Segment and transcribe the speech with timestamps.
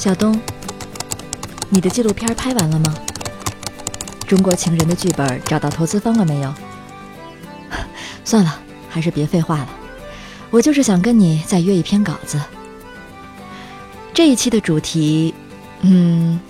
[0.00, 0.34] 小东，
[1.68, 2.94] 你的纪录片拍完了吗？
[4.26, 6.54] 中国情人的剧本找到投资方了没有？
[8.24, 9.68] 算了，还是别废话了。
[10.48, 12.40] 我就是想跟你再约一篇稿子。
[14.14, 15.34] 这一期的主题，
[15.82, 16.40] 嗯，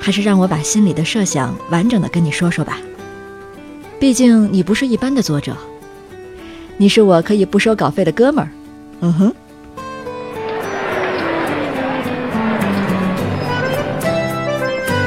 [0.00, 2.78] 还是让我把心里的设想完整的跟你说说吧。
[4.00, 5.56] 毕竟你不是一般的作者，
[6.78, 8.50] 你是我可以不收稿费的哥们儿。
[9.02, 9.34] 嗯哼。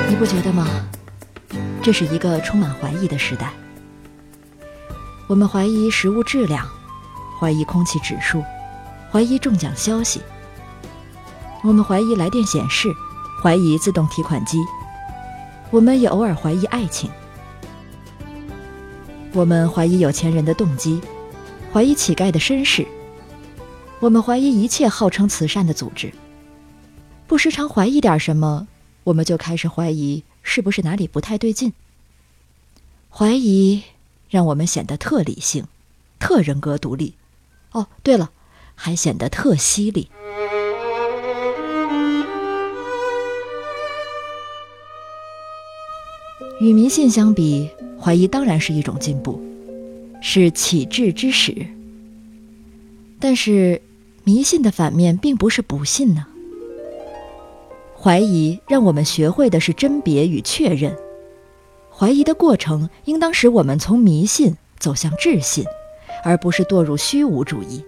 [0.08, 0.68] 你不觉得吗？
[1.82, 3.52] 这是一个充满怀疑的时代。
[5.28, 6.68] 我们怀疑食物质量，
[7.40, 8.44] 怀疑空气指数，
[9.12, 10.22] 怀疑中奖消息。
[11.64, 12.88] 我们怀疑来电显示，
[13.42, 14.60] 怀疑自动提款机。
[15.72, 17.10] 我们也偶尔怀疑爱情。
[19.34, 21.02] 我们怀疑有钱人的动机，
[21.74, 22.88] 怀疑乞丐的身世。
[24.00, 26.14] 我们怀疑一切号称慈善的组织。
[27.26, 28.68] 不时常怀疑点什么。
[29.06, 31.72] 我们就开始怀疑是不是哪里不太对劲。
[33.10, 33.84] 怀疑
[34.30, 35.66] 让我们显得特理性、
[36.20, 37.14] 特人格独立。
[37.72, 38.32] 哦，对了，
[38.74, 40.10] 还显得特犀利。
[46.60, 49.40] 与迷信相比，怀疑当然是一种进步，
[50.22, 51.68] 是启智之始。
[53.20, 53.82] 但是，
[54.24, 56.26] 迷信的反面并不是不信呢。
[58.06, 60.96] 怀疑让我们学会的是甄别与确认，
[61.90, 65.66] 怀疑的过程应当使我们从迷信走向智信，
[66.24, 67.84] 而不是堕入虚无主义。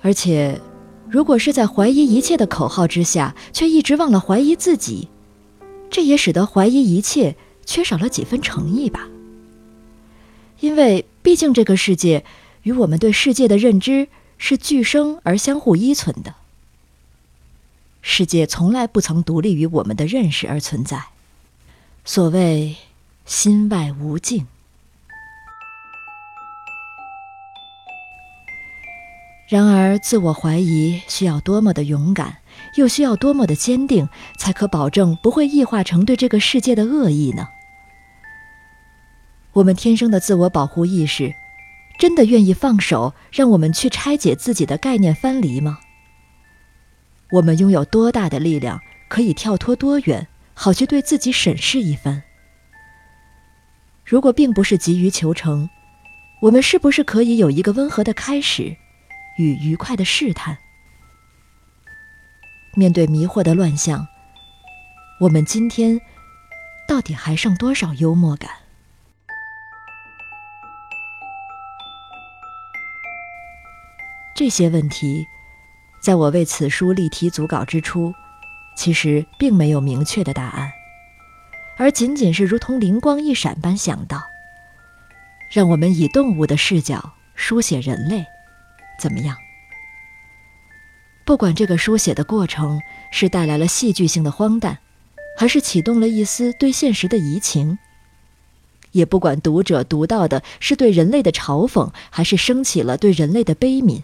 [0.00, 0.58] 而且，
[1.06, 5.10] 如果是在怀疑一切的口号之下，却一直忘了怀疑自己，
[5.90, 9.06] 这也使得怀疑一切缺少了几分诚意吧。
[10.60, 12.24] 因为毕竟这个世界
[12.62, 16.32] 与我们对世界的认知是俱生而相互依存的。
[18.08, 21.06] 世界从来不曾独立于我们的认识而存在。
[22.04, 22.76] 所谓
[23.26, 24.46] “心外无境”，
[29.50, 32.36] 然而自我怀疑需要多么的勇敢，
[32.76, 34.08] 又需要多么的坚定，
[34.38, 37.48] 才可保证不会异化成对这个世界的恶意呢？
[39.54, 41.34] 我们天生的自我保护意识，
[41.98, 45.80] 真的愿意放手，让我们去拆解自己的概念藩篱吗？
[47.32, 52.22] 我们拥有多大的力量，可以跳脱多远，好去对自己审视一番？
[54.04, 55.68] 如果并不是急于求成，
[56.42, 58.76] 我们是不是可以有一个温和的开始，
[59.38, 60.58] 与愉快的试探？
[62.74, 64.06] 面对迷惑的乱象，
[65.20, 66.00] 我们今天
[66.86, 68.50] 到底还剩多少幽默感？
[74.36, 75.26] 这些问题。
[76.06, 78.14] 在我为此书立题组稿之初，
[78.76, 80.70] 其实并没有明确的答案，
[81.76, 84.22] 而仅仅是如同灵光一闪般想到：
[85.50, 88.24] 让我们以动物的视角书写人类，
[89.00, 89.36] 怎么样？
[91.24, 92.80] 不管这个书写的过程
[93.10, 94.78] 是带来了戏剧性的荒诞，
[95.36, 97.76] 还是启动了一丝对现实的移情，
[98.92, 104.02] 也不管读者读到的是对人类的嘲讽，还是升起了对人类的悲悯。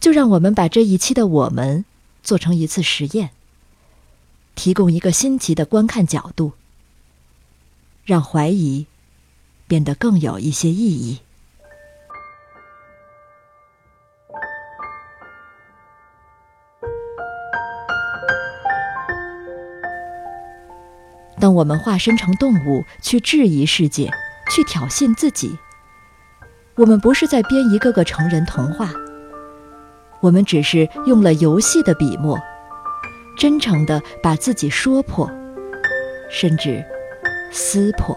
[0.00, 1.84] 就让我们把这一期的我们
[2.22, 3.30] 做成一次实验，
[4.54, 6.52] 提供一个新奇的观看角度，
[8.06, 8.86] 让怀疑
[9.68, 11.20] 变得更有一些意义。
[21.38, 24.10] 当我们化身成动物去质疑世界，
[24.50, 25.58] 去挑衅自己，
[26.76, 28.90] 我们不是在编一个个成人童话。
[30.20, 32.38] 我们只是用了游戏的笔墨，
[33.38, 35.28] 真诚的把自己说破，
[36.30, 36.84] 甚至
[37.50, 38.16] 撕破。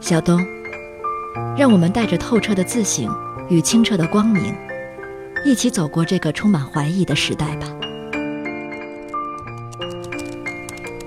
[0.00, 0.44] 小东，
[1.56, 3.08] 让我们带着透彻的自省
[3.48, 4.52] 与清澈的光明，
[5.46, 7.81] 一起走过这个充满怀疑的时代吧。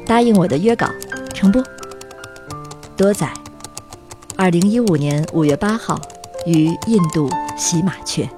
[0.06, 0.88] 答应我的约稿，
[1.34, 1.62] 成不？
[2.96, 3.28] 多仔，
[4.38, 6.00] 二零一五年五月八号，
[6.46, 8.30] 于印度喜马雀。